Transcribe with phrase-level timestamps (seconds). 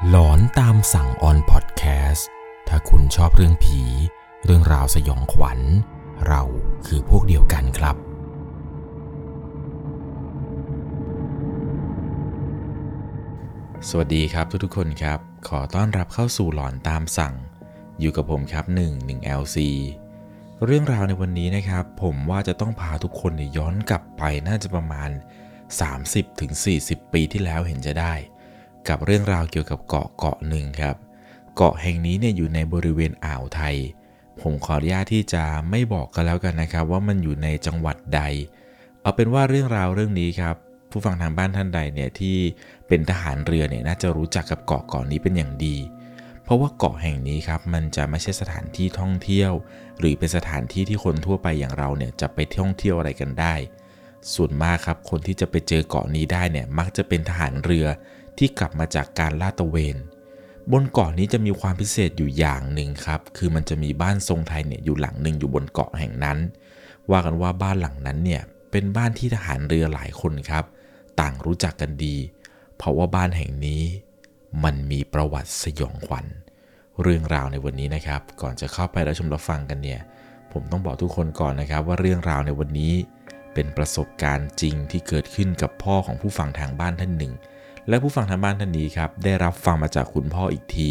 [0.00, 2.28] หลอนตามสั่งออนพอดแคสต์
[2.68, 3.80] ถ้าคุณชอบเรื่องผี
[4.44, 5.60] เรื่องราวสยองขวัญ
[6.26, 6.42] เรา
[6.86, 7.96] คือพวกเดียวกันครับ
[13.88, 15.18] สวัสดีครับทุกๆคนครับ
[15.48, 17.34] ขอต้อนรับเข้าสู่หลอนตามสั่ง
[18.00, 19.58] อยู่กับผมครับ 1 1 LC
[20.64, 25.10] เรื่องราวในวันนี้นะครับ ผมว่าจะต้องพาทุกคนยย้อนกลับไปน่าจะประมาณ
[25.90, 28.14] 30-40 ปีที่แล้วเห็นจะได้
[28.88, 30.96] กับเรื่องราวเกี่ยวกับเกาะเกาะหนึ่งครับ
[31.56, 33.76] เกาะแห่งนี้เนี่ยอยู่ในบริเวณอ่าวไทย
[34.40, 38.22] ผมขออนุญาตที่จะไม่บอกกันแล้วกันนะครับ ว่ามันอยู่ในจังหวัดใด
[39.00, 40.56] เอาเป็นว่าเรื่องราวเรื่องนี้ครับ
[40.90, 42.36] ผู้ฟังทางบ้านท่านใดเนี่ยที่
[42.88, 45.76] เป็นทหารเรือเนี่ยน่าจะรู้จักกับเกาะเกาะนี้เป็นอย่างดี
[46.44, 49.52] เพราะว่าเกาะแห่งนี้ครับมันจะไม่ใช่สถานที่ท่องเที่ยว
[49.98, 53.54] หรือเป็นสถานที่ที่คนทั่วไปอย่างเราเนี่ยจะไปท่องเที่ยวอะไรกันได้
[54.34, 57.86] ส่วนมากครับคนที่จะไปเจอเกาะนี้ได้เนี่ยมักจะเป็นทหารเรือ
[58.38, 59.96] ที่กลับมาจากการลาดตระเวน
[60.72, 66.38] บนเกาะนี้จะมีความพิเศษอยู่อย่างหนึ่งครับ คือมันจะมีบ้านทรงไทยเนี่ยอยู่หลังหนึ่งอยู่บนเกาะแห่งนั้น
[67.10, 70.64] ว่ากันว่าบ้านหลังนั้นเนี่ยเป็นบ้านที่ทหารเรือหลายคนครับ
[71.20, 72.16] ต่างรู้จักกันดี
[72.76, 73.82] เพราะว่าบ้านแห่งนี้
[74.64, 76.26] มันมีประวัติสยองขวัญ
[77.02, 80.00] เรื่องราวในวันนี้นะครับ ก่อนจะเข้าไปรับชมรับฟังกันเนี่ย
[80.52, 82.94] ผมต้องบอกทุกคนก่อนนะครับ ว่าเรื่องราวในวันนี้
[83.54, 87.32] เป็นประสบการณ์จริงที่เกิดขึ้นกับพ่อของผู้ฟังทางบ้านท่านหนึ่ง
[87.88, 90.90] และผู้ฟังทางบ้านท่านนี้ครับได้รับฟังมาจากคุณพ่ออีกที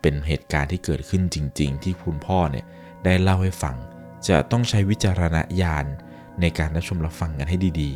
[0.00, 2.64] เป็นเหตุการณ์ที่เกิดขึ้นจริง ๆ ที่คุณพ่อเนี่ย
[3.04, 3.76] ได้เล่าให้ฟัง
[4.28, 5.86] จะต้องใช้วิจารณญาณ
[6.40, 7.92] ในการรับชมรับฟังกันให้ดี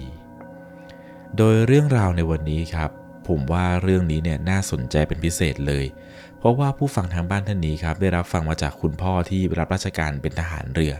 [0.68, 2.90] ๆ โดยเรื่องราวในวันนี้ครับ
[3.28, 5.84] ผมว่าเรื่องนี้เนี่ยน่าสนใจเป็นพิเศษเลย
[6.38, 10.94] เพราะว่าผู้ฟังทางบ้านท่านนี้ครับได้รับฟังมาจากคุณพ่อที่รับราชการเป็นทหารเรือ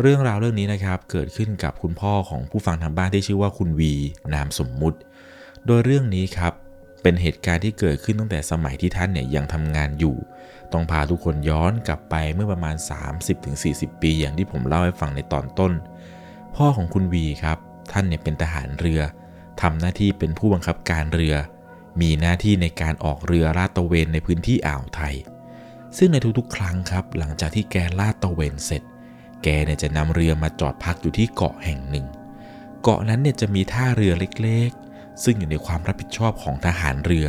[0.00, 3.94] เรื่องราวเรื่องนี้นะครับเกิดขึ้นกับคุณพ่อของผู้ฟังทางบ้านที่ชื่อว่าคุณวี
[4.34, 4.98] นามสมมุติ
[5.70, 6.52] โดยเรื่องนี้ครับ
[7.02, 10.16] เป็นเหตุการณ์ที่เกิดขึ้นตั้งแต่สมัยที่ท่านเนี่ยยังทำงานอยู่
[10.72, 12.76] ต้องพาทุกคนย้อนกลับไปเมื่อประมาณ
[13.38, 15.72] 30-40 ปีอย่างที่ผมเล่าให้ฟังในตอนต้น
[16.56, 17.58] พ่อของคุณวีครับ
[17.92, 19.00] ท่านเนี่ยเป็นทหารเรือ
[19.62, 21.34] ทำหน้าที่เป็นผู้บังคับการเรือ
[22.00, 25.14] มีหน้าที่ในการออกเรือลาดตระเวนในพื้นที่อ่าวไทย
[25.96, 28.82] ซึ่งในทุกๆ ครั้งครับ หลังจากที่แกลาดตระเวนเสร็จ
[29.42, 32.06] แกเนี่ยจะนำเรือมาจอดพักอยู่ที่เกาะแห่งหนึ่ง
[32.82, 34.70] เกาะนั้นเนี่ยจะมีท่าเรือเล็ก
[35.24, 37.28] ซึ่งอยู่ในความรับผิดชอบของทหารเรือ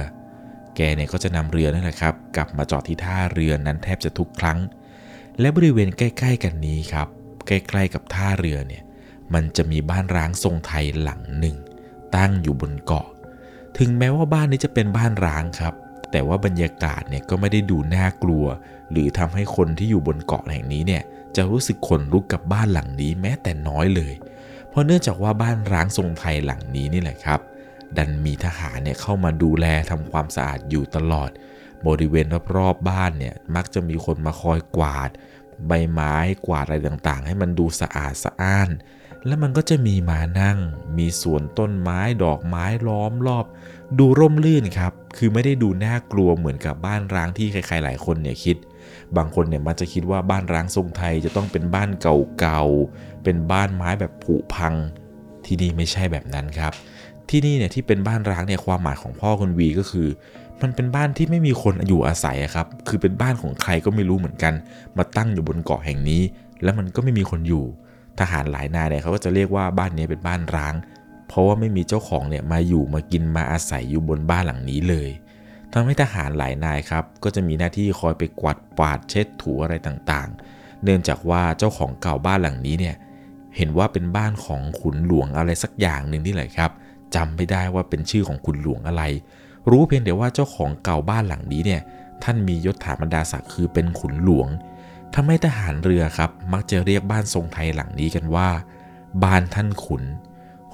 [0.76, 4.60] แกเนี่ยก็จะนำเรือนั่นแหละครับ กลับมาจอดที่ท่าเรือนั้นแทบจะทุกครั้ง
[5.40, 7.08] และบริเวณใกล้ ๆ กันนี้ครับ
[7.48, 8.84] ใกล้ๆกับท่าเรือเนี่ย
[9.34, 11.58] มันจะมีบ้านร้างทรงไทยหลังหนึ่ง
[12.16, 13.08] ตั้งอยู่บนเกาะ
[13.78, 15.74] ถึงแม้ว่าบ้านนี้จะเป็นบ้านร้างครับ
[16.12, 18.46] แต่ว่าบรรยากาศเนี่ยก็ไม่ได้ดูน่ากลัว
[18.92, 21.04] หรือทำให้คนที่อยู่บนเกาะแห่งนี้เนี่ย
[21.36, 24.14] จะรู้สึกขนลุกกับบ้านหลังนี้แม้แต่น้อยเลย
[24.70, 27.40] เพราะเนื่องจากว่าบ้านร้างทรงไทยหลังนี้นี่แหละครับ
[27.98, 31.30] ดันมีทหารเนี่ยเข้ามาดูแลทำความสะอาดอยู่ตลอด
[31.88, 35.10] บริเวณรอบๆบ้านเนี่ยมักจะมีคนมาคอยกวาด
[35.68, 36.16] ใบไม้
[36.48, 38.70] กวาดอะไรต่างๆ ให้มันดูสะอาดสะอ้าน
[39.26, 40.58] แล้วมันก็จะมีมานั่ง
[40.98, 43.46] มีสวนต้นไม้ดอกไม้ล้อมรอบ
[44.00, 48.58] ดูร่มรื่นครับ คือไม่ได้ดูน่ากลัวเหมือนกับบ้านร้างที่ใครๆหลายคนเนี่ยคิด
[49.18, 54.74] บางคนเนี่ยมันจะคิดว่าบ้านร้างทรงไทยจะต้องเป็นบ้านเก่าๆ เป็นบ้านไม้แบบผุพัง
[55.46, 56.74] ที่นี่ไม่ใช่แบบนั้นครับ
[57.30, 60.08] ที่นี่เนี่ยที่เป็นบ้านร้างเนี่ยความหมายของพ่อคุณวีก็คือ
[60.62, 64.54] มันเป็นบ้านที่ไม่มีคนอยู่อาศัยครับ คือเป็นบ้านของใครก็ไม่รู้เหมือนกัน
[64.98, 66.22] มาตั้งอยู่บนเกาะแห่งนี้
[66.64, 67.66] แล้วมันก็ไม่มีคนอยู่
[68.20, 70.74] ทหารหลายนายเนี่ยเขาก็จะเรียกว่าบ้านนี้เป็นบ้านร้าง
[71.28, 75.10] เพราะว่าไม่มีเจ้าของเนี่ยมาอยู่มากินมาอาศัยอยู่บนบ้านหลังนี้เลย
[75.74, 82.96] ทำให้ทหารหลายนายครับ ก็จะมีหน้าที่คอยไปกวาดปาดเช็ดถูอะไรต่างๆ เนื่องจากว่าเจ้าของเก่าบ้านหลังนี้เนี่ย
[83.58, 86.72] เห็นว่าเป็นบ้านของขุนหลวงอะไรสักอย่างหนึ่งนี่แหละครับ
[87.16, 89.04] จำไม่ได้ว่าเป็นชื่อของขุนหลวงอะไร
[89.70, 91.82] รู้เพียงแต่ว่าเจ้าของเก่าบ้านหลังนี้เนี่ย
[92.24, 94.50] ท่านมียศถาบรรดาศักดิ์คือเป็นขุนหลวง
[95.14, 98.50] ทำให้ทหารเรือครับ มักจะเรียกบ้านทรงไทยหลังนี้กันว่า
[99.24, 100.04] บ้านท่านขุน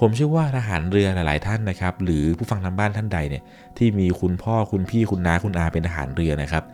[0.00, 3.42] ผมเชื่อว่าทหารเรือหลาย ๆ ท่านนะครับ หรือผู้ฟังทางบ้านท่านใดเนี่ย
[3.78, 6.64] ที่มีคุณพ่อคุณพี่คุณน้าคุณอาเป็นทหารเรือนะครับ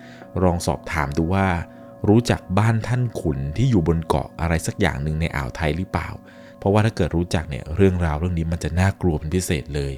[0.42, 1.46] ลองสอบถามดูว่า
[2.08, 6.08] รู้จักบ้านท่านขุนที่อยู่บนเกาะอะไรสักอย่างหนึ่งในอ่าวไทยหรือเปล่า
[6.62, 9.92] เพราะว่าถ้าเกิดรู้จักเนี่ยเรื่องราวเรื่องนี้มันจะน่ากลัวเป็นพิเศษเลย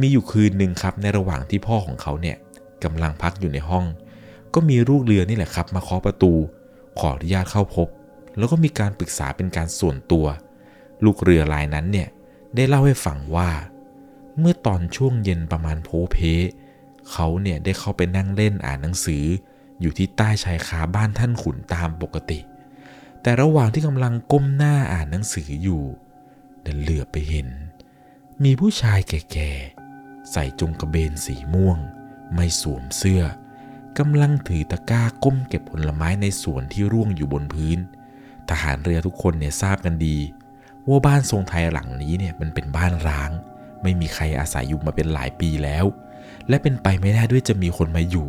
[0.00, 2.36] มีอยู่คืนหนึ่งครับในระหว่างที่พ่อของเขาเนี่ย
[2.84, 3.84] กำลังพักอยู่ในห้อง
[4.54, 6.32] ก็มีลูกเรือนี่แหละครับ มาเคาะประตู
[6.98, 7.88] ขออนุญาตเข้าพบ
[8.38, 10.26] แล้วก็มีการปรึกษาเป็นการส่วนตัว
[11.04, 12.08] ลูกเรือรายนั้นเนี่ย
[12.54, 13.50] ได้เล่าให้ฟังว่า
[14.38, 16.16] เมื่อตอนช่วงเย็นประมาณโพเพ
[17.12, 19.24] เขาเนี่ยได้เข้าไปนั่งเล่นอ่านหนังสือ
[19.80, 22.38] อยู่ที่ใต้ชายคาบ้านท่านขุนตามปกติ
[23.22, 25.84] แต่ระหว่างที่กำลังก้มหน้าอ่านหนังสืออยู่
[26.66, 27.48] ดันเหลือบไปเห็น
[28.44, 31.78] มีผู้ชายแก่ๆ ใส่จงกระเบนสีม่วง
[32.34, 33.22] ไม่สวมเสื้อ
[33.98, 37.78] กำลังถือตะกร้าก้มเก็บผลไม้ในสวนที่ร่วงอยู่บนพื้น
[38.50, 40.18] ทหารเรือทุกคนเนี่ยทราบกันดี
[40.88, 43.30] ว่าบ้านทรงไทยหลังนี้เนี่ยมันเป็นบ้านร้าง
[43.82, 45.84] ไม่มีใครอาศัยอยู่มาเป็นหลายปีแล้ว
[46.48, 48.28] และเป็นไปไม่ได้ด้วยจะมีคนมาอยู่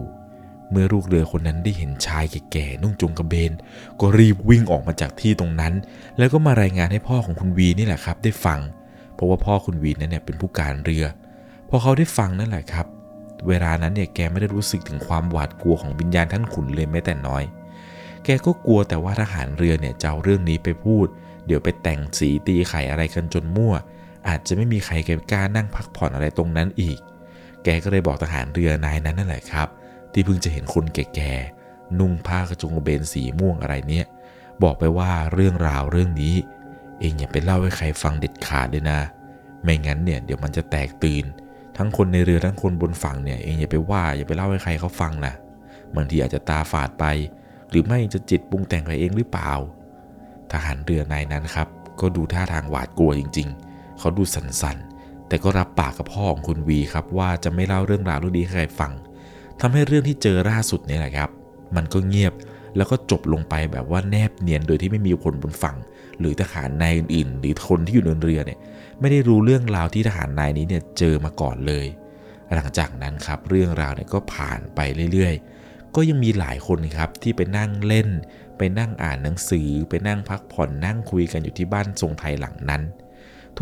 [0.73, 3.51] เมื่อลูกเรือคนนั้นได้เห็นชายแก่ๆนุ่งจงกระเบน
[3.99, 5.73] ก็รีบวิ่งออกมาจากที่ตรงนั้น
[6.17, 8.59] แล้วก็มารายงานให้พ่อของคุณวีนี่แหละครับ ได้ฟัง
[9.15, 11.05] เพราะว่าพ่อคุณวีนั้นเนี่ยเป็นผู้การเรือ
[11.69, 12.85] พอเขาได้ฟังนั่นแหละครับ
[13.47, 17.43] เวลานั้นเนี่ยแกไม่ได้รู้สึกถึงความหวาดกลัวของวิญญาณท่านขุนเลยแม้แต่น้อย
[18.23, 21.05] แกก็กลัวแต่ว่าทหารเรือเนี่ยจะเอาเรื่องนี้ไปพูด
[21.47, 23.73] เดี๋ยวไปแต่งสีตีไข่อะไรกันจนมั่ว
[24.27, 26.99] อาจจะไม่มีใครแกล้านั่งพักผ่อนอะไรตรงนั้นอีก
[27.63, 29.67] แกก็เลยบอกทหารเรือนายนั้นนั่นแหละครับ
[30.13, 34.05] ที่เพิ่งจะเห็นคนแก่ๆนุ่งผ้ากระจงเบนสีม่วงอะไรเนี่ย
[34.63, 36.35] บอกไปว่าเรื่องราวเรื่องนี้
[36.99, 38.99] เองอย่าไปเล่าให้ใครฟังเด็ดขาดเลยนะ
[39.63, 41.25] ไม่งั้นเนี่ยเดี๋ยวมันจะแตกตื่น
[41.77, 45.33] ทั้งคนในเรือทั้งคนบนฝั่งเนี่ยเองอย่าไปว่าอย่าไปเล่าให้ใครเขาฟังนะ
[45.95, 47.05] บางทีอาจจะตาฝาดไป
[47.69, 49.51] หรือไม่จะจิตปรุงแต่งไปเองหรือเปล่า
[50.51, 51.67] ทหารเรือนายนั้นครับ
[51.99, 58.91] ก็ดูท่าทางหวาดกลัวจริง ๆ เขาดูสั่นๆแต่ก็รับปากกับพ่อของคุณวีครับว่าจะไม่เล่าเรื่องราวเรื่องนี้ให้ใครฟัง
[59.61, 61.29] ทำให้เรื่องที่เจอล่าสุดเนี่ยแหละครับ
[61.75, 62.33] มันก็เงียบ
[62.77, 65.77] แล้วก็จบลงไปแบบว่าแนบเนียนโดยที่ไม่มีคนบนฝั่ง
[66.19, 68.59] หรือทหารนายอื่นๆ หรือคนที่อยู่บนเรือเนี่ย
[68.99, 71.85] ไม่ได้รู้เรื่องราวที่ทหารนายนี้เนี่ยเจอมาก่อนเลย
[72.55, 74.79] หลังจากนั้นครับเรื่องราวเนี่ยก็ผ่านไป
[75.13, 78.09] เรื่อยๆ ก็ยังมีหลายคนครับที่ไปนั่งเล่น
[78.57, 82.81] ไปนั่งอ่านหนังสือ ไปนั่งพักผ่อนนั่งคุยกันอยู่ที่บ้านทรงไทยหลังนั้น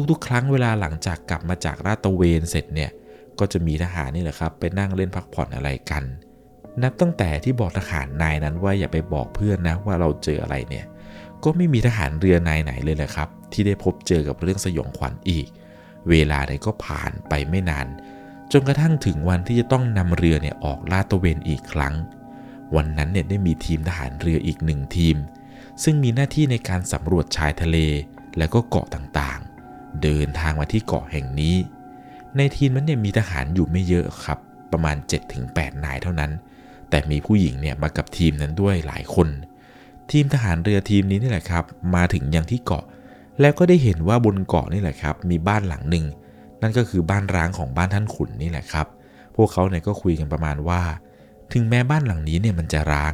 [0.09, 2.91] ทุกๆ ครั้งเวลาหลังจากกลับมาจากราตะเวนเสร็จเนี่ย
[3.41, 6.03] ก็จะมีทหารนี่แหละครับไปนั่งเล่นพักผ่อนอะไรกัน
[6.83, 10.85] นับตั้งแต่ที่บอกทหารนายนั้นว่าอย่าไปบอกเพื่อนนะว่าเราเจออะไรเนี่ย
[11.43, 15.47] ก็ไม่มีทหารเรือนายไหนเลยแหละครับ ที่ได้พบเจอกับเรื่องสยองขวัญอีก
[16.09, 17.87] เวลาเนี่ยก็ผ่านไปไม่นาน
[18.51, 21.93] จนกระทั่งถึงวันที่จะต้องนำเรือเนี่ยออกลาดตระเวนอีกครั้ง
[22.75, 25.15] วันนั้นเนี่ยได้มีทีมทหารเรืออีกหนึ่งทีม
[25.83, 27.77] ซึ่งมีหน้าที่ในการสำรวจชายทะเล
[28.37, 31.55] และก็เกาะต่างๆ เดินทางมาที่เกาะแห่งนี้
[32.37, 34.39] ในทีมนั้นเนี่ยมีทหารอยู่ไม่เยอะครับ
[34.71, 34.95] ประมาณ
[35.39, 36.31] 7-8 นายเท่านั้น
[36.89, 39.27] แต่มีผู้หญิงเนี่ยมากับทีมนั้นด้วยหลายคน
[40.11, 41.63] ทีมทหารเรือทีมนี้นี่แหละครับ
[41.95, 42.83] มาถึงยังที่เกาะ
[43.41, 46.05] แล้วก็ได้เห็นว่าบนเกาะนี่แหละครับ มีบ้านหลังหนึ่ง
[46.61, 48.87] นั่นก็คือบ้านร้างของบ้านท่านขุนนี่แหละครับ
[49.35, 50.81] พวกเขาเนี่ยก็คุยกันประมาณว่า
[51.53, 53.13] ถึงแม้บ้านหลังนี้เนี่ยมันจะร้าง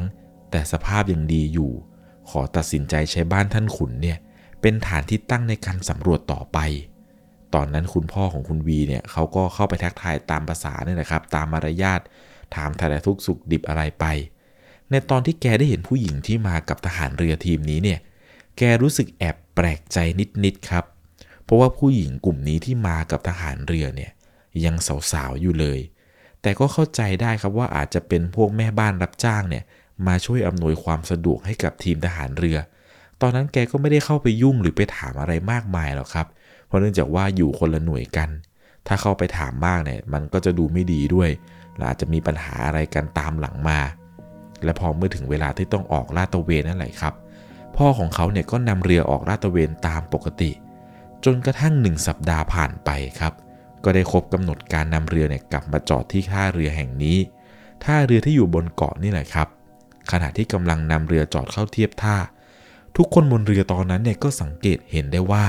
[0.52, 1.72] แต่สภาพยังดีอยู่
[2.30, 4.18] ขอตัดสินใจใช้บ้านท่านขุนเนี่ย
[4.62, 6.58] เป็นฐานที่ตั้งในการสำรวจต่อไป
[7.56, 12.02] ตอนนั้นคุณพ่อของคุณวีเนี่ยเขาก็เข้าไปทักทายตามภาษาเนี่ยนะครับ ตามมารยาท
[12.56, 14.06] ถามถ่ายทุกสุขดิบอะไรไป
[14.90, 18.00] ในตอนที่แกได้เห็นผู้หญิงที่มากับทหารเรือทีมนี้เนี่ย
[18.58, 19.98] แกรู้สึกแอบแปลกใจ
[20.44, 20.86] นิดๆครับ
[21.44, 24.12] เพราะว่าผู้หญิงกลุ่มนี้ที่มากับทหารเรือเนี่ย
[24.66, 24.76] ยัง
[25.12, 25.80] สาวๆอยู่เลย
[26.42, 29.64] แต่ก็เข้าใจได้ครับว่าอาจจะเป็นพวกแม่บ้านรับจ้างเนี่ย
[30.08, 32.58] มาช่วยอำนวยความสะดวกให้กับทีมทหารเรือ
[33.22, 36.28] ตอนนั้นแกก็ไม่ได้เข้าไปยุ่งหรือไปถามอะไรมากมายหรอกครับ
[36.68, 38.30] เพราะเนื่องจากว่าอยู่คนละหน่วยกัน
[38.88, 41.30] ถ้าเข้าไปถามมากเนี่ยมันก็จะดูไม่ดีด้วย
[41.78, 43.80] และอาจจะมีปัญหาอะไรกันตามหลังมา
[44.64, 47.14] และพอเมื่อถึงเวลาที่ต้องออกลาดตระเวนนั่นแหละครับ
[47.78, 50.52] พ่อของเขาเนี่ยก็นำเรือออกลาดตระเวนตามปกติ
[51.26, 53.34] จนกระทั่งหนึ่งสัปดาห์ผ่านไปครับ
[53.84, 57.18] ก็ได้ครบกำหนดการนำเรือเนี่ยกลับมาจอดที่ท่าเรือแห่งนี้
[57.84, 59.48] ท่าเรือที่อยู่บนเกาะนี่แหละครับ
[60.12, 62.18] ขณะที่กำลังนำเรือจอดเข้าเทียบท่า
[62.98, 65.46] ทุกคนบนเรือตอนนั้นเนี่ยก็สังเกตเห็นได้ว่า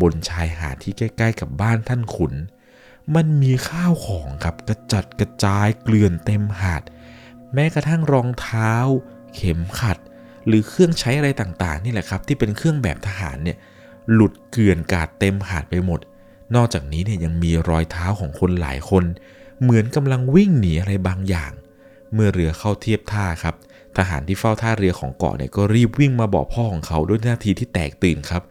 [0.00, 2.34] บนชายหาดที่ใกล้ๆกับบ้านท่านขุน
[3.14, 6.82] มันมีข้าวของครับกระจัดกระจายเกลื่อนเต็มหาด
[7.54, 8.72] แม้กระทั่งรองเท้า
[9.34, 9.98] เข็มขัด
[10.46, 13.58] หรือเครื่องใช้อะไรต่างๆ นี่แหละครับ ที่เป็นเครื่องแบบทหารเนี่ย
[14.12, 16.00] หลุดเกลื่อนกาดเต็มหาดไปหมด
[16.54, 19.04] นอกจากนี้เนี่ยยังมีรอยเท้าของคนหลายคน
[19.62, 21.52] เหมือนกำลังวิ่งหนีอะไรบางอย่าง
[22.14, 23.54] เมื่อเรือเข้าเทียบท่าครับ
[23.96, 28.42] ทหารที่เฝ้าท่าเรือของเกาะเนี่ยก็รีบวิ่งมาบอกพ่อของเขาด้วยท่าทีที่แตกตื่นครับ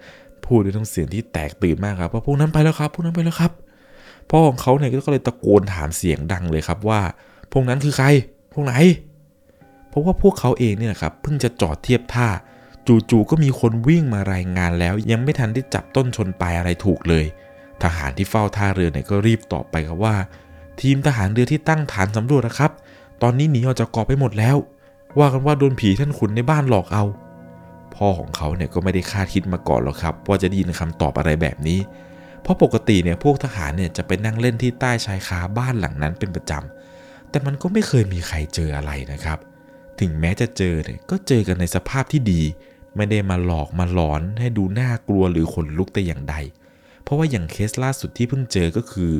[0.48, 3.52] พูดด้วยน้ำเสียงที่แตกตื่นมากครับว่าพวกนั้นไปแล้วครับ พวกนั้นไปแล้วครับ
[4.30, 7.02] พ่อของเขาเนี่ยก็เลยตะโกนถามเสียงดังเลยครับว่า
[7.52, 8.08] พวกนั้นคือใคร
[8.54, 8.74] พวกไหน
[9.90, 12.28] เพราะว่าพวกเขาเองเนี่ยครับเพิ่งจะจอดเทียบท่า
[13.10, 17.26] จู่ๆก็มีคนวิ่งมารายงานแล้ว ยังไม่ทันได้จับต้นชนปลายอะไรถูกเลย
[17.84, 20.16] ทหารที่เฝ้าท่าเรือเนี่ยก็รีบตอบไปครับว่า
[20.82, 22.72] ทีมทหารเรือที่ตั้งฐานสำรวจนะครับ
[23.22, 24.58] ตอนนี้หนีออกจากเกาะไปหมดแล้ว
[25.20, 27.04] ว่ากันว่าโดนผีท่านขุนในบ้านหลอกเอา
[27.98, 31.80] พ่อของเขาเนี่ยก็ไม่ได้คาดคิดมาก่อนหรอกครับ ว่าจะได้ยินคำตอบอะไรแบบนี้
[32.42, 39.40] เพราะปกติเนี่ยพวกทหารเนี่ยจะไปนั่งเล่นที่ใต้ชายคาบ้านหลังนั้นเป็นประจำแต่มันก็ไม่เคยมีใครเจออะไรนะครับ
[40.00, 42.42] ถึงแม้จะเจอเนี่ยก็เจอกันในสภาพที่ดี
[42.96, 46.36] ไม่ได้มาหลอกมาหลอนให้ดูน่ากลัวหรือขนลุกแต่อย่างใด
[47.04, 49.14] เพราะว่าอย่างเคสล่าสุดที่เพิ่งเจอก็คือ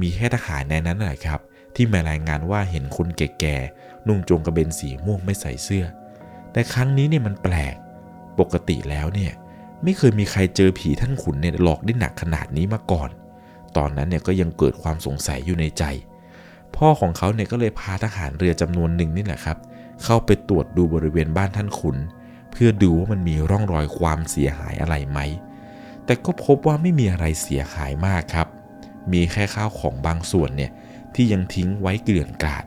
[0.00, 1.40] มีแค่ทหารในนั้นแหละครับ
[1.74, 5.84] ที่มารายงานว่าเห็นคนแก่ๆนุ่งโจงกระเบนสีม่วงไม่ใส่เสื้อ
[6.52, 7.74] แต่ครั้งนี้เนี่ยมันแปลก
[8.40, 9.32] ปกติแล้วเนี่ย
[9.84, 13.10] ไม่เคยมีใครเจอผีท่านขุนเนี่ยหลอกได้หนักขนาดนี้มาก่อน
[13.76, 15.84] ตอนนั้นเนี่ยก็ยังเกิดความสงสัยอยู่ในใจ
[16.76, 19.58] พ่อของเขาเนี่ยก็เลยพาทหารเรือจำนวนหนึ่งนี่แหละครับ
[20.04, 21.96] เข้าไปตรวจดูบริเวณบ้านท่านขุน
[22.50, 25.18] เพื่อดูว่ามันมีร่องรอยความเสียหายอะไรไหม
[26.04, 28.48] แต่ก็พบว่าไม่มีอะไรเสียหายมากครับ
[29.12, 30.70] มีแค่ข้าวของบางส่วนเนี่ย
[31.14, 32.64] ที่ยังทิ้งไว้เกลื่อนกลาด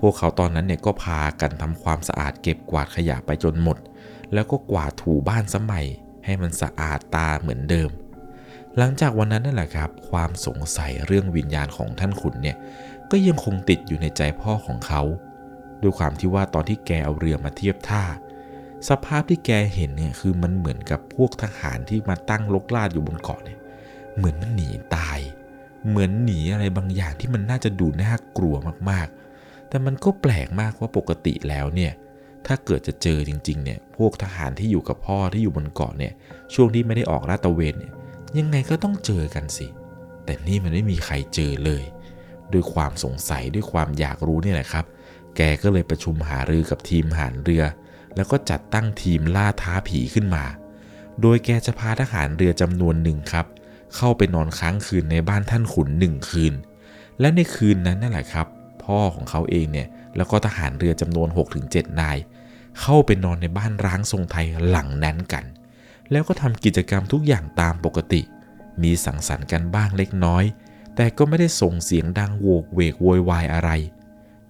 [0.00, 3.76] พวกเขาตอนนั้นเนี่ยก็พากันทำความสะอาดเก็บกวาดขยะไปจนหมด
[4.34, 5.86] แล้วก็กวาดถูบ้านสมัย
[6.24, 7.90] ให้มันสะอาดตาเหมือนเดิม
[8.76, 12.56] หลังจากวันนั้นนั่นแหละครับ ความสงสัยเรื่องวิญญาณของท่านขุนเนี่ย
[13.10, 15.02] ก็ยังคงติดอยู่ในใจพ่อของเขา
[15.82, 18.04] ด้วยความที่ว่าตอนที่แกเอาเรือมาเทียบท่า
[18.88, 23.58] สภาพที่แกเห็นเนี่ยคือมันเหมือนกับพวกทหารที่มาตั้งลกลาดอยู่บนเกาะเนี่ย
[24.16, 25.18] เหมือนมันหนีตาย
[25.88, 28.54] เหมือนหนีอะไรบางอย่างที่มันน่าจะดูน่ากลัว
[28.90, 31.92] มากๆ แต่มันก็แปลกมากว่าปกติแล้วเนี่ย
[32.46, 36.12] ถ้าเกิดจะเจอจริงๆเนี่ยพวกทหารที่อยู่กับพ่อที่อยู่บนเกาะเนี่ย
[36.54, 37.92] ช่วงที่ไม่ได้ออกลาดตระเวนเนี่ย
[38.38, 39.66] ยังไงก็ต้องเจอกันสิ
[40.24, 41.84] แต่นี่มันไม่มีใครเจอเลย
[42.52, 44.84] ด้วยความสงสัยด้วยความอยากรู้เนี่ยแหละครับ
[45.36, 47.64] แกก็เลยประชุมหารือกับทีมหารเรือ
[48.16, 50.44] แล้วก็จัดตั้งทีมล่าท้าผีขึ้นมา
[51.20, 53.46] โดยแกจะพาทหารเรือจำนวนหนึ่งครับ
[53.96, 56.54] เข้าไปนอนค้างคืนในบ้านท่านขุนหนึ่งคืน
[57.20, 58.46] และในคืนนั้นนั่นแหละครับ
[58.84, 61.28] พ่อของเขาเองเนี่ยแล้วก็ทหารเรือจำนวน
[61.62, 62.16] 6-7 นาย
[62.80, 65.44] เข้าไปนอนในบ้านร้างทรงไทยหลังนั้นกัน
[66.10, 68.22] แล้วก็ทำกิจกรรมทุกอย่างตามปกติ
[68.82, 70.44] มีสังสรรค์กันบ้างเล็กน้อย
[70.96, 73.70] แต่ก็ไม่ได้ส่งเสียงดังโวกเวกโวยวายอะไร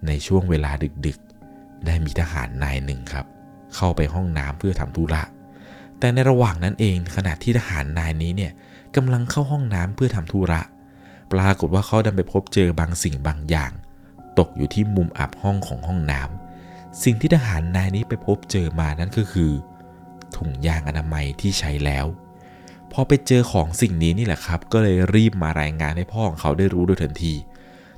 [0.07, 0.71] ในช่วงเวลา
[1.05, 3.25] ดึกๆ ได้มีทหารนายหนึ่งครับ
[3.75, 5.23] เข้าไปห้องน้ำเพื่อทำธุระ
[5.99, 8.51] แต่ในระหว่างนั้นเองขณะที่ทหารนายนี้เนี่ย
[8.95, 10.61] กำลังเข้าห้องน้ำเพื่อทำธุระ
[11.31, 13.71] ปรากฏว่าเขาดันไปพบเจอบางสิ่งบางอย่าง
[14.39, 16.46] ตกอยู่ที่มุมอับห้องของห้องน้ำ
[17.03, 19.51] สิ่งที่ทหารนายนี้ไปพบเจอมานั่นก็คือ
[20.35, 22.05] ถุงยางอนามัยที่ใช้แล้ว
[22.91, 27.33] พอไปเจอของสิ่งนี้นี่แหละครับ ก็เลยรีบมารายงานให้พ่อของเขาได้รู้โดยทันที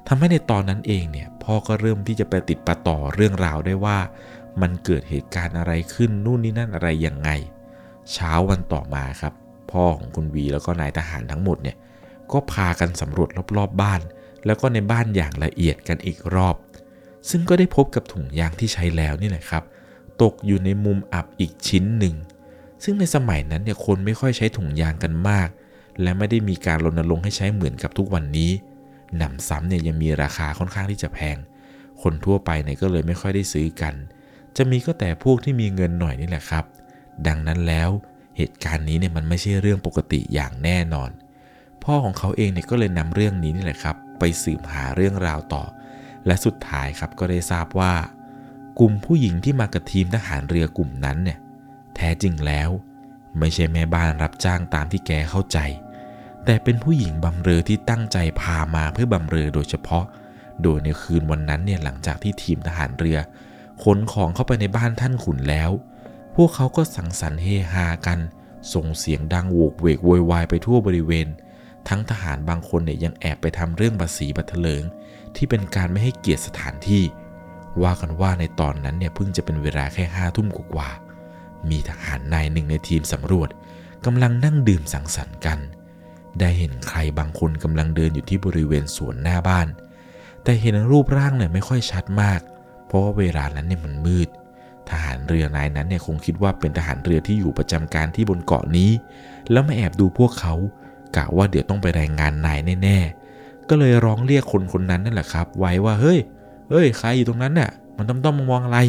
[0.07, 3.97] ทำให้ในตอนนั้นเองเนี่ยพ่อก็เริ่มที่จะไปติดประต่อเรื่องราวได้ว่า
[4.61, 7.29] มันเกิดเหตุการณ์อะไรขึ้นนู่นนี่นั่นอะไรยังไง
[8.13, 9.33] เช้าวันต่อมาครับ
[9.71, 11.77] พ่อของคุณวีแล้วก็นายทหารทั้งหมดเนี่ย
[12.31, 14.01] ก็พากันสำรวจรอบๆบบ้าน
[14.45, 16.55] แล้วก็ในบ้านอย่างละเอียดกันอีกรอบ
[17.29, 19.63] ซึ่งก็ได้พบกับถุงยางที่ใช้แล้วนี่แหละครับ
[20.21, 22.15] ตกอยู่ในมุมอับอีกชิ้นหนึ่ง
[22.83, 25.49] ซึ่งในสมัยนั้นเนี่ยคนไม่ค่อยใช้ถุงยางกันมาก
[26.01, 28.51] และไม่ได้มีการรณรงค์ให้ใช้เหมือนกับทุกวันนี้
[29.17, 31.37] หนำซ้ำเนี่ยยังมีราคาค่อนข้างที่จะแพง
[32.01, 33.93] คนทั่วไปเนี่ยก็เลยไม่ค่อยได้ซื้อกัน
[34.57, 36.63] จะมีก็แต่พวกที่มีเงินหน่อยนี่แหละครับ
[37.27, 37.89] ดังนั้นแล้ว
[38.37, 41.09] เหตุการณ์นี้เนี่ยมันไม่ใช่เรื่องปกติอย่างแน่นอน
[41.83, 45.63] พ่อของเขาเองเนี่ยก็เลยนำเรื่องนี้นี่แหละครับ ไปสืบหาเรื่องราวต่อ
[46.25, 47.93] และสุดท้ายครับก็ได้ทราบว่า
[48.79, 51.39] กลุ่มผู้หญิงที่มากับทีมทหารเรือกลุ่มนั้นเนี่ย
[51.95, 52.69] แท้จริงแล้ว
[53.39, 55.59] ไม่ใช่แม่บ้านรับจ้างตามที่แกเข้าใจ
[56.45, 60.05] แต่เป็นผู้หญิงบำเรอที่ตั้งใจพามาเพื่อบำเรอโดยเฉพาะ
[60.63, 63.17] โดยในคืนวันนั้นเนี่ยหลังจากที่ทีมทหารเรือ
[63.83, 65.71] ขนของเข้าไปในบ้านท่านขุนแล้ว
[66.35, 68.19] พวกเขาก็สังสรรค์เฮฮากัน
[68.73, 71.27] ส่งเสียงดังโวกเวกโวยวายไปทั่วบริเวณ
[71.87, 74.83] ทั้งทหารบางคนเนี่ยยังแอบไปทำเรื่องบัสีบัตรเถลิง
[75.35, 77.03] ที่เป็นการไม่ให้เกียรติสถานที่
[77.83, 80.89] ว่ากันว่าในตอนนั้นเนี่ยเพิ่งจะเป็นเวลาแค่ห้าทุ่มกว่า
[81.69, 83.49] มีทหารนายหนึ่งในทีมสำรวจ
[84.05, 85.59] กำลังนั่งดื่มสังสรรค์กัน
[86.39, 89.67] ได้เห็นใครบางคนกำลังเดินอยู่ที่บริเวณสวนหน้าบ้าน
[90.43, 92.41] แต่เห็นรูปร่างเนี่ยไม่ค่อยชัดมาก
[92.87, 94.29] เพราะว่าเวลานั้นเนี่ยมันมืด
[94.89, 98.91] ทหารเรือนายนั้นเนี่ยคงคิดว่าเป็นทหารเรือที่อยู่ประจำการที่บนเกาะนี้
[99.51, 100.53] แล้วมาแอบดูพวกเขา
[101.15, 103.18] กะว่าเดี๋ยวต้องไปรายงานนายแน่ๆ
[103.69, 106.19] ก็เลยร้องเรียกคนคนนั้นนั่นแหละครับ ไว้ว่าเฮ้ย
[106.69, 108.79] เฮ้ยใครอยู่ตรงนั้นน่ะ มันต้อมต้อมมองอะไร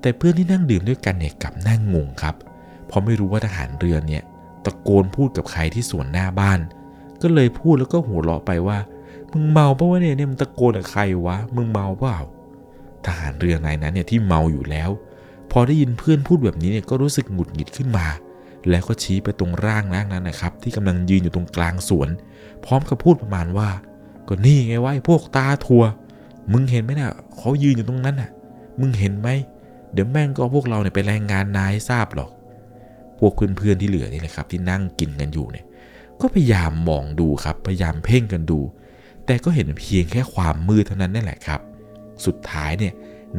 [0.00, 2.34] แต่เพื่อนที่นั่งดื่มด้วยกันเนี่ยกลับนั่งงงครับ
[2.86, 4.22] เพราะไม่รู้ว่าทหารเรือเนี่ย
[4.64, 6.60] ตะโกนพูดกับใครที่สวนหน้าบ้าน
[7.22, 8.78] ก็เลยพูดแล้วก็หัวเราะไปว่า
[9.32, 12.18] มึงเมาปะวะเนี่ยเนี่ยมึงตะโกนกับใครวะ มึงเมาเปล่า
[13.06, 14.90] ทหารเรือนายนั้นเนี่ยที่เมาอยู่แล้ว
[15.50, 18.06] พอได้ยินเพื่อนพูดแบบนี้เนี่ยก็รู้สึกหงุดหงิดขึ้นมา
[18.70, 22.08] แล้วก็ชี้ไปตรงร่างร่างนั้นนะครับ ที่กำลังยืนอยู่ตรงกลางสวน
[22.64, 23.68] พร้อมกับพูดประมาณว่า
[24.28, 25.82] ก็นี่ไงวะไอ้พวกตาทัว
[26.52, 28.30] มึงเห็นไหมน่ะเขายืนอยู่ตรงนั้นน่ะ
[28.80, 29.28] มึงเห็นไหม
[29.92, 32.30] เดี๋ยวแม่งก็พวกเราเนี่ยไปรายงานนายทราบหรอก
[33.18, 35.66] พวกเพื่อนๆที่เหลือนี่แหละครับ ที่นั่งกินกันอยู่เนี่ย
[36.20, 38.60] ก็พยายามมองดูครับ พยายามเพ่งกันดู
[39.26, 41.60] แต่ก็เห็นเพียงแค่ความมืดเท่านั้นนั่นแหละครับ
[42.26, 42.92] สุดท้ายเนี่ย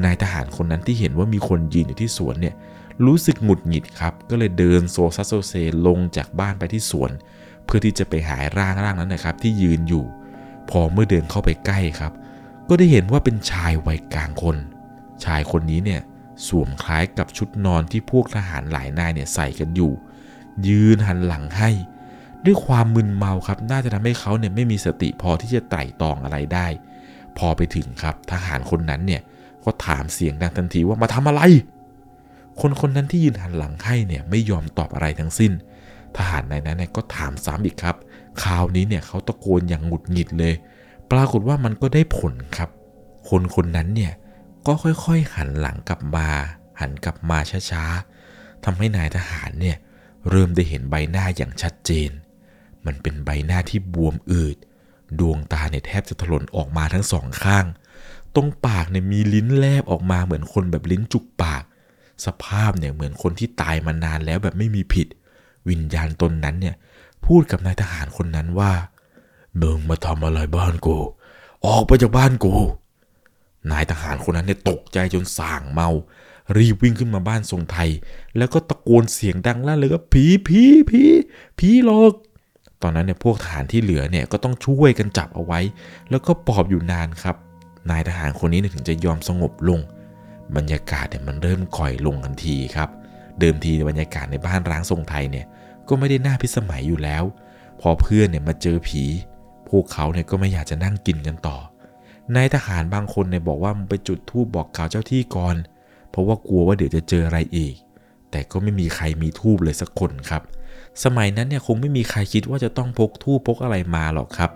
[0.03, 2.55] นายทหารคนนั้นที่เห็นว่ามีคนยืนอยู่ที่สวนเนี่ย
[3.05, 5.53] รู้สึกหงุดหงิดครับ ก็เลยเดินโซซัสโซเซ
[5.87, 7.11] ลงจากบ้านไปที่สวน
[7.65, 10.05] เพื่อที่จะไปหายร่างร่างนั้นนะครับ ที่ยืนอยู่
[10.69, 12.13] พอเมื่อเดินเข้าไปใกล้ครับ
[12.69, 14.57] ก็ได้เห็นว่าเป็นชายวัยกลางคน
[15.25, 16.01] ชายคนนี้เนี่ย
[16.47, 19.91] สวมคล้ายกับชุดนอนที่พวกทหารหลายนายเนี่ยใส่กันอยู่
[20.67, 21.69] ยืนหันหลังให้
[22.45, 26.67] ด้วยความมึนเมาครับ น่าจะทำให้เขาเนี่ยไม่มีสติพอที่จะไต่ตองอะไรได้
[27.37, 29.21] พอไปถึงครับทหารคนนั้นเนี่ย
[29.63, 31.41] ก็ถามเสียงดังทันทีว่ามาทำอะไร
[32.61, 35.51] คนคนนั้นที่ยืนหันหลังให้เนี่ยไม่ยอมตอบอะไรทั้งสิ้น
[36.17, 37.95] ทหารในนั้นเนี่ยก็ถามซ้ำอีกครับ
[38.43, 40.53] คราวนี้เนี่ยเขาตะโกนอย่างหงุดหงิดเลย
[41.11, 42.69] ปรากฏว่ามันก็ได้ผลครับ
[43.29, 44.13] คนคนนั้นเนี่ย
[44.67, 46.27] ก็ค่อยๆ หันหลังกลับมา
[46.79, 47.37] หันกลับมา
[47.71, 49.77] ช้าๆทำให้นายทหารเนี่ย
[50.29, 52.09] เริ่มได้เห็นใบหน้าอย่างชัดเจน
[52.85, 54.57] มันเป็นใบหน้าที่บวมอืด
[55.19, 57.65] ดวงตาเนี่ยแทบจะถลนออกมาทั้งสองข้าง
[58.35, 61.63] ตรงปากเนี่ยมีลิ้นแลบออกมาเหมือนคนแบบลิ้นจุกปาก
[62.25, 65.07] สภาพเนี่ยเหมือนคนที่ตายมานานแล้วแบบไม่มีผิด
[65.69, 66.75] วิญญาณตนนั้นเนี่ย
[67.25, 68.71] พูดกับนายทหารคนนั้นว่า
[69.61, 70.97] มึงมาทำอะไรบ้านกู
[71.65, 72.55] ออกไปจากบ้านกู
[73.71, 75.89] นายทหารคนนั้นเนี่ยตกใจจนส่างเมา
[76.57, 77.89] รีบวิ่งขึ้นมาบ้านทรงไทย
[78.37, 81.01] แล้วก็ตะโกนเสียงดังลั่นเลยก็ผีผีผี
[81.59, 82.13] ผีหลอก
[82.81, 85.59] ตอนนั้นเนี่ยพวกทหารที่เหลือเนี่ยก็ต้องช่วยกันจับเอาไว้
[86.09, 87.35] แล้วก็ปอบอยู่นานครับ
[87.89, 89.79] นายทหารคนนี้นถึงจะยอมสงบลง
[90.57, 92.89] บรรยากาศเนี่ยมันเริ่มก่อยลงทันทีครับ
[93.39, 95.45] เดิมทีบรรยากาศในบ้านร้างทรงไทยเนี่ย
[95.87, 97.23] ก็ไม่ได้น่าพิสมัยอยู่แล้ว
[97.81, 99.03] พอเพื่อนเนี่ยมาเจอผี
[99.69, 101.57] พวกเขาเนี่ยก็ไม่อยากจะนั่งกินกันต่อ
[102.35, 105.55] นายทหารบางคนเนี่ยบอกว่ามึงไปจุดธูปบอกกล่าวเจ้าที่ก่อน
[106.09, 107.75] เพราะว่ากลัวว่าเดี๋ยวจะเจออะไรอีก
[108.31, 110.41] แต่ก็ไม่มีใครมีทูบเลยสักคนครับ
[111.03, 114.51] สมัยนั้นเนี่ยคงไม่มีใครคิดว่าจะต้องพกทูบพกอะไรมาหรอกครับ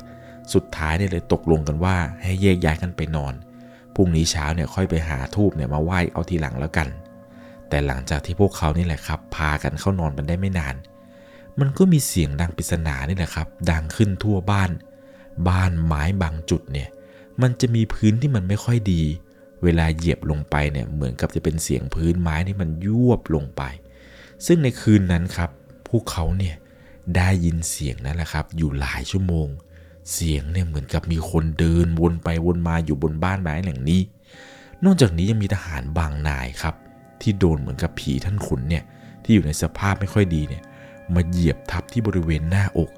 [0.54, 3.34] สุดท้ายเนี่ยเลยตกลงกันว่าให้แยกย้ายกันไปนอน
[4.00, 6.88] พรุ่งนี้เช้าเนี่ยค่อยไปหาทูบเนี่ยมาไหว้เอาทีหลังแล้วกัน
[7.70, 10.76] แต่หลังจากที่พวกเขานี่แหละครับ พากันเข้านอนกันได้ไม่นาน
[11.60, 14.72] มันก็มีเสียงดังปริศนานี่แหละครับ ดังขึ้นทั่วบ้าน
[15.50, 16.90] บ้านไม้บางจุดเนี่ย
[17.42, 19.04] มันจะมีพื้นที่มันไม่ค่อยดี
[19.64, 23.62] เวลาเหยียบลงไปเนี่ยเหมือนกับจะเป็นเสียงพื้นไม้ที่มันยวบลงไป
[24.46, 25.50] ซึ่งในคืนนั้นครับ
[25.90, 26.56] พวกเขาเนี่ย
[27.16, 29.48] ได้ยินเสียงนั่นแหละครับ อยู่หลายชั่วโมง
[30.12, 34.02] เสียงเนี่ยเหมือนกับมีคนเดินวนไปวนมาอยู่บนบ้านไม้หลังนี้
[34.84, 36.76] นอกจากนี้ยังมีทหารบางนายครับ
[37.22, 38.84] ที่โดนเหมือนกับผีท่านขุนเนี่ย
[39.24, 40.64] ที่อยู่ในสภาพไม่ค่อยดีเนี่ย
[41.14, 42.92] มาเหยียบทับที่บริเวณหน้าอก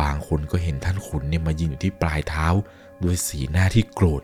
[0.00, 2.46] บางคนก็เห็นท่านขุนเนี่ยมายิงอยู่ที่ปลายเท้า
[3.02, 4.22] ด้วยสีหน้าที่โกรธ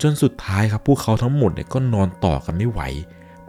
[0.00, 2.80] จนสุดท้ายครับพวกเขาทั้งหมดเนี่ยก็นอนต่อกันไม่ไหว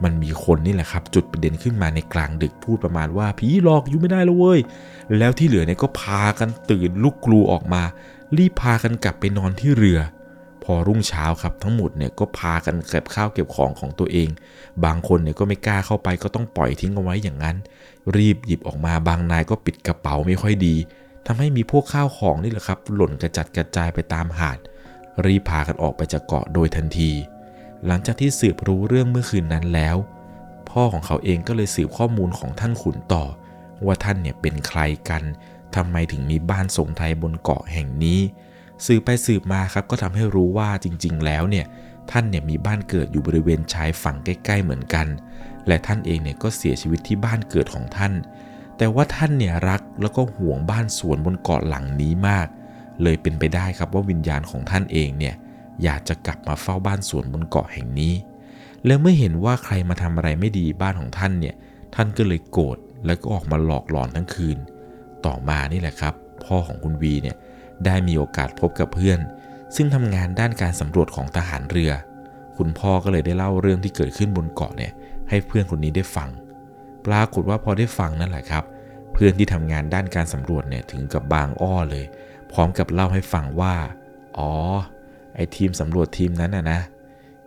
[0.03, 4.59] มันมีคนนี่แหละครับ จุดประเด็นขึ้นมาในกลางดึกพูดประมาณว่าผีหลอกอยู่ไม่ได้แล้วเว้ย
[5.17, 7.83] แล้วที่เหลือเนี่ยก็พากันตื่นลุกกลูออกมา
[8.37, 9.99] รีบพากันกลับไปนอนที่เรือ
[10.63, 14.29] พอรุ่งเช้าครับทั้งหมดเนี่ยก็พากันเก็บข้าวเก็บของของตัวเอง
[14.85, 17.55] บางคนเนี่ยก็ไม่กล้าเข้าไปก็ต้องปล่อยทิ้งเอาไว้อย่างนั้น
[18.17, 20.75] รีบหยิบออกมาบางนายก็ปิดกระเป๋าไม่ค่อยดี
[21.27, 24.57] ทำให้มีพวกข้าวของนี่แหละครับ หล่นกระจัดกระจายไปตามหาด
[25.25, 27.11] รีบพากันออกไปจากเกาะโดยทันที
[27.87, 29.95] หลังจากที่สืบรู้เรื่องเมื่อคืนนั้นแล้ว
[30.69, 33.25] พ่อของเขาเองก็เลยสืบข้อมูลของท่านขุนต่อ
[33.85, 35.23] ว่าท่านเนี่ยเป็นใครกัน
[35.75, 38.19] ทำไมถึงมีบ้านทรงไทยบนเกาะแห่งนี้
[38.85, 41.65] สืบไปสืบมาครับก็ทำให้รู้ว่าจริง ๆ แล้วเนี่ย
[42.11, 45.07] ท่านเนี่ยมีบ้านเกิดอยู่บริเวณชายฝั่งใกล้ ๆ เหมือนกัน
[45.67, 48.13] และท่านเองเนี่ยก็เสียชีวิตที่บ้านเกิดของท่าน
[48.77, 52.47] แต่ว่าท่านเนี่ยรักแล้วก็ห่วงบ้านสวนบนเกาะหลังนี้มาก
[53.01, 55.35] เลยเป็นไปได้ครับว่าวิญญาณของท่านเองเนี่ย
[55.83, 58.13] อยากจะกลับมาเฝ้าบ้านสวนบนเกาะแห่งนี้
[58.85, 61.55] แล้วเมื่อเห็นว่าใครมาทำอะไรไม่ดีบ้านของท่านเนี่ย
[61.95, 64.57] ท่านก็เลยโกรธแล้วก็ออกมาหลอกหลอนทั้งคืน
[65.25, 66.13] ต่อมานี่แหละครับ
[66.45, 67.35] พ่อของคุณวีเนี่ย
[67.85, 69.19] ได้มีโอกาสพบกับเพื่อน
[69.75, 71.91] ซึ่งทำงานด้านการสำรวจของทหารเรือ
[72.57, 74.91] คุณพ่อก็เลยได้เล่าเรื่องที่เกิดขึ้นบนเกาะเนี่ย
[75.29, 76.29] ให้เพื่อนคนนี้ได้ฟัง
[77.05, 78.63] ปรากฏว่าพอได้ฟังนั่นแหละครับ
[79.13, 82.05] เพื่อนที่ทำงานด้านการสำรวจเนี่ยถึงกับบางอ้อเลย
[82.51, 83.75] พร้อมกับเล่าให้ฟังว่า
[84.37, 84.51] อ๋อ
[85.39, 86.79] อทีมสำรวจทีมนั้นนะนะ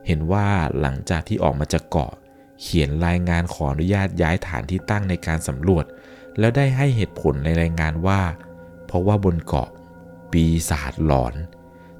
[0.07, 0.46] เห็นว่า
[0.81, 2.12] หลังจากที่ออกมาจากเกาะ
[2.61, 5.85] เขียนรายงานขออนุญาตย้ายฐานที่ตั้งในการสำรวจ
[6.38, 8.20] แล้วได้ให้เหตุผลในรายงานว่า
[8.87, 9.68] เพราะว่าบนเกาะ
[10.33, 11.35] ปีศาจหลอน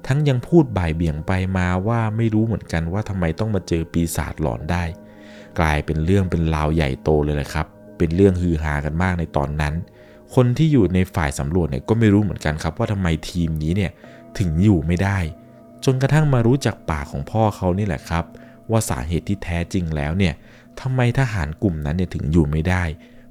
[0.07, 4.83] ทั้งยังพูดบ่ายเบี่ยงไปมาว่าไม่รู้เหมือนกันว่าทำไมต้องมาเจอปีศาจหลอนได้
[5.59, 9.73] กลายเป็นเรื่องเป็นราวใหญ่โตเลยแหละครับ เป็นเรื่องฮือฮากันมากในตอนนั้น
[10.35, 13.91] คนที่อยู่ในฝ่ายสำรวจเนี่ยก็ไม่รู้เหมือนกันครับว่าทำไมทีมนี้เนี่ย
[14.37, 15.17] ถึงอยู่ไม่ได้
[15.85, 18.25] จนกระทั่งมารู้จากปากของพ่อเขานี่แหละครับ
[18.71, 20.33] ว่าสาเหตุที่แท้จริงแล้วเนี่ย
[20.81, 22.83] ทำไมทหารกลุ่มนั้นเนี่ยถึงอยู่ไม่ได้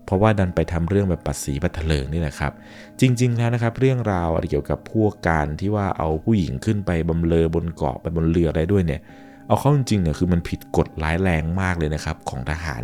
[0.04, 2.52] เพราะว่าดันไปทำเรื่องแบบปัดสีปัดเถลิงนี่แหละครับ
[3.00, 9.00] จริง ๆ แล้วนะครับเรื่องราวเกี่ยวกับพวกการที่ว่าเอาผู้หญิงขึ้นไปบำเลอบนเกาะไปบนเรืออะไรด้วยเนี่ย
[9.46, 12.82] เอาเข้าจริงๆเนี่ยคือมันผิดกฎร้ายแรงมากเลยนะครับของทหาร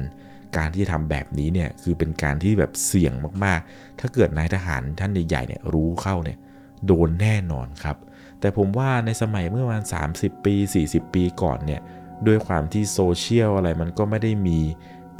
[0.56, 3.12] การที่จะทำแบบนี้เนี่ยคือเป็นการที่แบบเสี่ยง
[3.44, 6.38] มากๆ ถ้าเกิดนายทหารท่านใหญ่ๆเนี่ยรู้เข้าเนี่ย
[6.86, 7.96] โดนแน่นอนครับ
[8.40, 10.54] แต่ผมว่าในสมัยเมื่อประมาณ 30 ปี
[10.86, 11.80] 40 ปีก่อนเนี่ย
[12.26, 14.58] ด้วยความที่โซเชียลอะไรมันก็ไม่ได้มี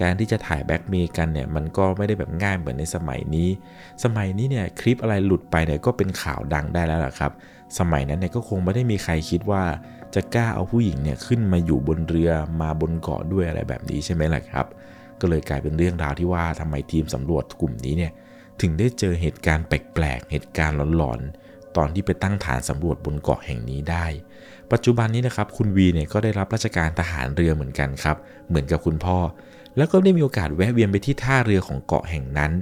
[0.03, 3.49] การที่จะถ่ายแบ็กเมย์กันเนี่ยมันก็ไม่ได้แบบง่ายเหมือนในสมัยนี้
[4.05, 7.33] สมัยนี้เนี่ยคลิปอะไรหลุดไปเนี่ยก็เป็นข่าวดังได้แล้วล่ะครับ
[7.79, 9.63] สมัยนั้นเนี่ยก็คงไม่ได้มีใครคิดว่า
[10.15, 14.67] จะกล้าเอาผู้หญิงเนี่ยขึ้นมาอยู่บนเรือมาบนเกาะด้วยอะไรแบบนี้ใช่ไหมล่ะครับ
[15.21, 18.13] ก็เลยกลายเป็นเรื่องราวที่ว่าทำไมทีมสำรวจกลุ่มนี้เนี่ย
[18.61, 21.48] ถึงได้เจอเหตุการณ์แปลกๆ เหตุการณ์หลอนๆ
[21.79, 24.07] ตอนที่ไปตั้งฐานสำรวจบนเกาะแห่งนี้ได้
[24.73, 28.17] ปัจจุบันนี้นะครับคุณวีเนี่ยก็ได้รับราชการทหารเรือเหมือนกันครับ
[28.49, 29.19] เหมือนกับคุณพ่อ
[29.77, 32.53] แล้วก็ได้มีโอกาสแวะเวียนไปที่ท่าเรือของเกาะแห่งนั้น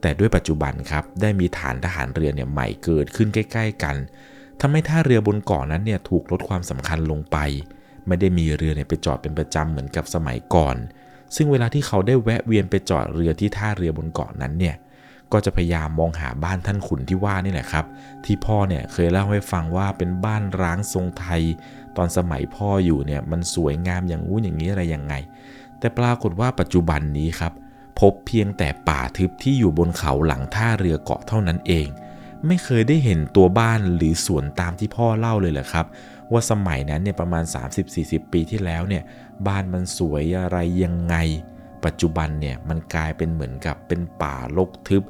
[0.00, 3.96] แต่ด้วยปัจจุบันครับได้มีฐานทหารเรือเนี่ยใหม่เกิดขึ้นใกล้ ๆ กัน
[4.60, 7.36] ทำให้ท่าเรือบนเกาะนั้นเนี่ยถูกลดความสำคัญลงไป
[8.06, 10.76] ไม่ได้มีเรือเนี่ยไปจอดเป็นประจำเหมือนกับสมัยก่อน
[11.36, 14.76] ซึ่งเวลาที่เขาได้แวะเวียนไปจอดเรือที่ท่าเรือบนเกาะนั้นเนี่ย
[15.32, 17.84] ก็จะพยายามมองหาบ้านท่านขุนที่ว่านี่แหละครับ
[18.24, 21.42] ที่พ่อเนี่ยเคยเล่าให้ฟังว่าเป็นบ้านร้างทรงไทย
[21.96, 25.14] ตอนสมัยพ่ออยู่เนี่ยมันสวยงามอย่างงู้นอย่างนี้อะไรยังไง
[25.78, 27.52] แต่ปรากฏว่าปัจจุบันนี้ครับ
[28.00, 31.86] พบเพียงแต่ป่าทึบที่อยู่บนเขาหลังท่าเรือเกาะเท่านั้นเอง
[32.46, 35.86] ไม่เคยได้เห็นตัวบ้านหรือสวนตามที่พ่อเล่าเลยแหละครับ
[36.32, 37.44] ว่าสมัยนั้นเนี่ยประมาณ
[37.88, 39.02] 30-40 ปีที่แล้วเนี่ย
[39.46, 41.16] บ้านมันสวยอะไรยังไง
[41.84, 45.02] ปัจจุบันเนี่ยมันกลายเป็นเหมือนกับเป็นป่ารกทึบ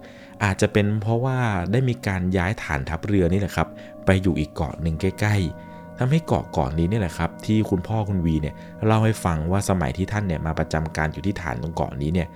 [0.44, 1.38] อาจจะเป็นเพราะว่า
[1.72, 3.68] ได้มีการย้ายฐานทัพเรือนี่แหละครับ
[4.07, 5.37] ไปอยู่อีกเกาะหนึ่งใกล้
[5.68, 8.54] ๆทำให้เกาะเกาะนี้นี่แหละครับที่คุณพ่อคุณวีเนี่ย
[8.87, 12.28] เล่าให้ฟังว่าสมัยที่ท่านเนี่ยมาประจำการอยู่ที่ฐานตรงเกาะนี้เนี่ย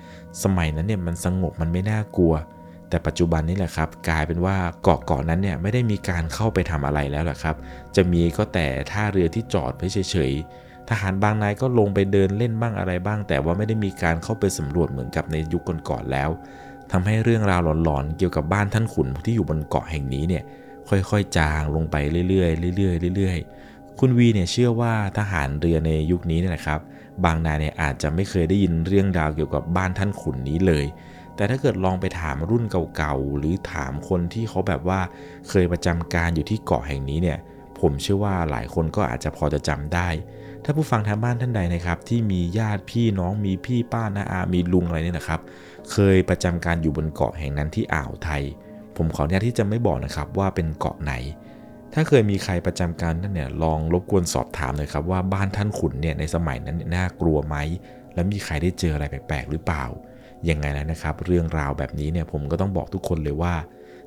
[0.42, 2.34] สมัยนั้นเนี่ยมันสงบมันไม่น่ากลัว
[2.88, 7.56] แต่ปัจจุบันนี้แหละครับ กลายเป็นว่าเกาะเกาะนั้นเนี่ยไม่ได้มีการเข้าไปทำอะไรแล้วแหละครับ
[7.96, 16.30] จะมีก็แต่ท่าเรือที่จอดไว้เฉยๆ ทหารบางนายก็ลงไปเดินเล่นบ้างอะไรบ้าง แต่ว่าไม่ได้มีการเข้าไปสำรวจเหมือนกับในยุคก่อนๆแล้ว
[16.92, 20.42] ทำให้เรื่องราวหลอนๆ เกี่ยวกับบ้านท่านขุนที่อยู่บนเกาะแห่งนี้เนี่ย
[20.88, 21.96] ค่อยๆ จางลงไป
[22.28, 26.80] เรื่อยๆเรื่อยๆเรื่อยๆ คุณวีเนี่ยเชื่อว่าทหารเรือในยุคนี้เนี่ยนะครับ
[27.24, 30.86] บางนายเนี่ยอาจจะไม่เคยได้ยินเรื่องราวเกี่ยวกับบ้านท่านขุนนี้เลย
[31.36, 32.64] แต่ถ้าเกิดลองไปถามรุ่น
[32.96, 35.00] เก่าๆ หรือถามคนที่เขาแบบว่า
[35.48, 37.38] เคยประจำการอยู่ที่เกาะแห่งนี้เนี่ย
[37.80, 40.08] ผมเชื่อว่าหลายคนก็อาจจะพอจะจำได้
[40.64, 45.40] ถ้าผู้ฟังทางบ้านท่านใดนะครับ ที่มีญาติพี่น้องมีพี่ป้านาอามีลุงอะไรเนี่ยนะครับ
[45.90, 48.42] เคยประจำการอยู่บนเกาะแห่งนั้นที่อ่าวไทย
[48.96, 51.12] ผมขออนุญาตที่จะไม่บอกนะครับว่าเป็นเกาะไหน
[51.94, 57.56] ถ้าเคยมีใครประจำการนั่นเนี่ยลองรบกวนสอบถามเลยครับว่าบ้านท่านขุนเนี่ยในสมัยนั้นน่ากลัวไหม
[58.14, 59.84] และมีใครได้เจออะไรแปลกๆหรือเปล่า
[60.48, 63.54] ยังไงแล้วนะครับ เรื่องราวแบบนี้เนี่ยผมก็ต้องบอกทุกคนเลยว่า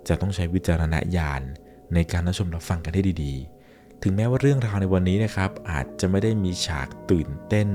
[0.08, 1.42] จะต้องใช้วิจารณญาณ
[1.94, 3.55] ในการรับชมรับฟังกันให้ดีๆ
[4.08, 7.68] ถึงแม้ว่าเรื่องราวในวันนี้นะครับ อาจจะไม่ได้มีฉากตื่นเต้น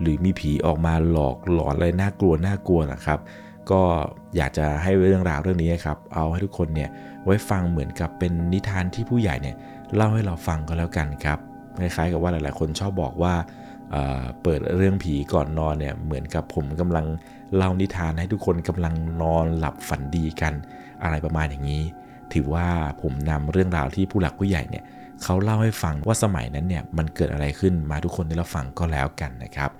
[0.00, 3.18] หรือมีผีออกมาหลอกหลอนอะไรน่ากลัวน่ากลัวนะครับ
[3.70, 3.82] ก็
[4.36, 6.90] อยากจะให้เรื่องราวเรื่องนี้ครับ เอาให้ทุกคนเนี่ย
[7.24, 9.56] ไว้ฟังเหมือนกับเป็นนิทานที่ผู้ใหญ่เนี่ย
[9.94, 11.38] เล่าให้เราฟังก็แล้วกันครับ
[11.78, 13.34] คล้ายๆกับว่าหลาย ๆ คนชอบบอกว่า
[13.90, 17.06] เเปิดเรื่องผีก่อนนอนเนี่ยเหมือนกับผมกำลัง
[17.56, 20.54] เล่านิทานให้ทุกคนกำลังนอนหลับฝันดีกัน
[21.02, 21.82] อะไรประมาณอย่างนี้
[22.34, 22.66] ถือว่า
[23.02, 24.84] ผมนำเรื่องราวที่ผู้หลักผู้ใหญ่เนี่ย
[25.22, 29.70] เขาเล่าให้ฟังว่าสมัยนั้นเนี่ยมันเกิดอะไรขึ้นมาทุกคนได้รับฟังก็แล้วกันนะครับ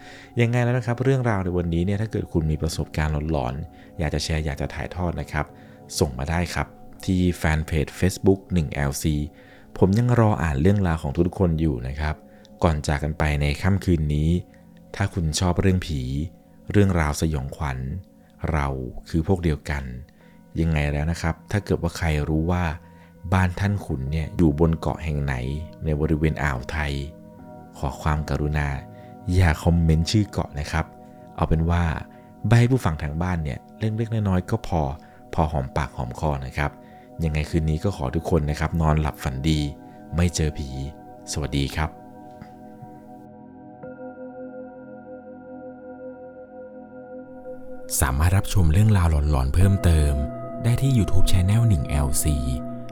[0.40, 5.46] ยังไงแล้วนะครับเรื่องราวในวันนี้เนี่ยถ้าเกิดคุณมีประสบการณ์หลอนๆอยากจะแชร์อยากจะถ่ายทอดนะครับ
[5.98, 6.66] ส่งมาได้ครับ
[7.04, 9.04] ที่แฟนเพจ Facebook 1LC
[9.78, 12.14] ผมยังรออ่านเรื่องราวของทุกคนอยู่นะครับ
[12.62, 14.28] ก่อนจากกันไปในค่ำคืนนี้
[14.96, 16.00] ถ้าคุณชอบเรื่องผี
[16.70, 17.78] เรื่องราวสยองขวัญ
[18.52, 18.66] เรา
[19.08, 19.82] คือพวกเดียวกัน
[20.60, 22.64] ยังไงแล้วนะครับ ถ้าเกิดว่าใครรู้ว่า
[23.32, 25.34] บ้านท่านขุนเนี่ยอยู่บนเกาะแห่งไหน
[25.84, 26.92] ในบริเวณอ่าวไทย
[27.78, 28.68] ขอความกรุณา
[29.34, 30.84] อย่าคอมเมนต์ชื่อเกาะนะครับ
[31.36, 31.84] เอาเป็นว่า
[32.48, 34.82] ใบผู้ฟังทางบ้านเนี่ยเล็กๆน้อยๆก็พอ
[35.34, 36.70] พอหอมปากหอมคอนะครับ
[37.24, 39.60] ยังไงคืนนี้ก็ขอทุกคนนะครับ นอนหลับฝันดี
[40.16, 40.68] ไม่เจอผี
[41.32, 41.90] สวัสดีครับ
[48.00, 50.12] สามารถรับชมเรื่องราวหลอนๆเพิ่มเติม
[50.64, 52.26] ได้ที่ YouTube Channel 1 LC